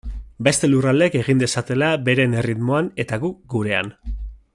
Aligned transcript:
Beste 0.45 0.69
lurraldeek 0.69 1.17
egin 1.19 1.43
dezatela 1.43 1.89
beren 2.07 2.33
erritmoan 2.41 2.89
eta 3.05 3.21
guk 3.27 3.45
gurean. 3.57 3.93